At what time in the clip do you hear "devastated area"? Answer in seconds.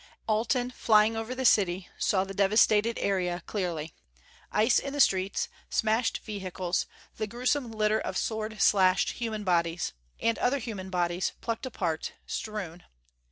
2.33-3.43